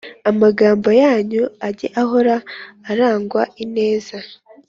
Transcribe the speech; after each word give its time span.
Amagambo 0.29 0.89
yanyu 1.01 1.43
ajye 1.67 1.87
ahora 2.01 2.35
arangwa 2.89 3.41
ineza 3.63 4.17